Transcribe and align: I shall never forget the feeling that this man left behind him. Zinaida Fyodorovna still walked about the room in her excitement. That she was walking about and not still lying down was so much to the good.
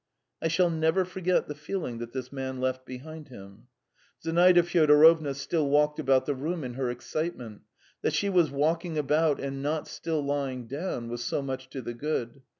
I 0.41 0.47
shall 0.47 0.71
never 0.71 1.05
forget 1.05 1.47
the 1.47 1.53
feeling 1.53 1.99
that 1.99 2.11
this 2.11 2.31
man 2.33 2.59
left 2.59 2.87
behind 2.87 3.27
him. 3.27 3.67
Zinaida 4.23 4.63
Fyodorovna 4.63 5.35
still 5.35 5.69
walked 5.69 5.99
about 5.99 6.25
the 6.25 6.33
room 6.33 6.63
in 6.63 6.73
her 6.73 6.89
excitement. 6.89 7.61
That 8.01 8.13
she 8.15 8.27
was 8.27 8.49
walking 8.49 8.97
about 8.97 9.39
and 9.39 9.61
not 9.61 9.87
still 9.87 10.21
lying 10.25 10.65
down 10.65 11.07
was 11.07 11.23
so 11.23 11.43
much 11.43 11.69
to 11.69 11.83
the 11.83 11.93
good. 11.93 12.41